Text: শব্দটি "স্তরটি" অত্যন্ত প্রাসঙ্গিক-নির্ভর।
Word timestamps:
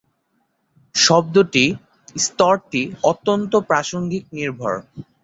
শব্দটি 0.95 1.65
"স্তরটি" 2.17 2.81
অত্যন্ত 3.03 3.51
প্রাসঙ্গিক-নির্ভর। 3.69 4.73